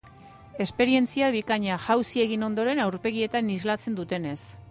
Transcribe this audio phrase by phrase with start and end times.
[0.63, 4.39] Esperientzia bikaina, jauzi egin ondoren aurpegietan islatzen dutenez.